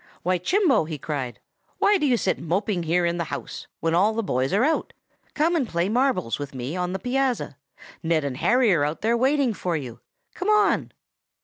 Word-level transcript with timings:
'Why, 0.23 0.39
Chimbo!' 0.39 0.85
he 0.89 0.97
cried. 0.97 1.39
'Why 1.77 1.99
do 1.99 2.07
you 2.07 2.17
sit 2.17 2.39
moping 2.39 2.81
here 2.81 3.05
in 3.05 3.17
the 3.19 3.25
house, 3.25 3.67
when 3.81 3.93
all 3.93 4.13
the 4.13 4.23
boys 4.23 4.51
are 4.51 4.63
out? 4.63 4.93
Come 5.35 5.55
and 5.55 5.69
play 5.69 5.89
marbles 5.89 6.39
with 6.39 6.55
me 6.55 6.75
on 6.75 6.91
the 6.93 6.97
piazza. 6.97 7.55
Ned 8.01 8.23
and 8.23 8.37
Harry 8.37 8.73
are 8.73 8.83
out 8.83 9.01
there 9.01 9.15
waiting 9.15 9.53
for 9.53 9.77
you. 9.77 9.99
Come 10.33 10.49
on! 10.49 10.91